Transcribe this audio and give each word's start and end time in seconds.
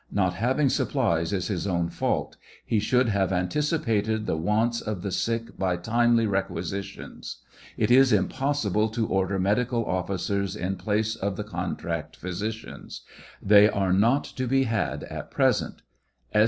Not 0.11 0.33
havihg 0.37 0.71
supplies 0.71 1.31
is 1.31 1.47
his 1.47 1.67
own 1.67 1.87
fault; 1.89 2.35
he 2.65 2.79
should 2.79 3.09
have 3.09 3.29
760 3.29 3.67
TRIAL 3.67 3.79
OF 3.79 3.85
HENRY 4.05 4.09
WIRZ. 4.15 4.17
anticipated 4.17 4.25
the 4.25 4.35
wants 4.43 4.81
of 4.81 5.01
the 5.03 5.11
sick 5.11 5.57
by 5.59 5.77
timely 5.77 6.25
requisitions. 6.25 7.37
It 7.77 7.91
is 7.91 8.11
impossible 8.11 8.89
to 8.89 9.05
order 9.07 9.37
medical 9.37 9.85
officers 9.85 10.55
in 10.55 10.77
place 10.77 11.15
of 11.15 11.37
the 11.37 11.43
contract 11.43 12.15
physicians. 12.15 13.01
They 13.43 13.69
are 13.69 13.93
not 13.93 14.23
to 14.23 14.47
be 14.47 14.63
had 14.63 15.03
at 15.03 15.29
present. 15.29 15.83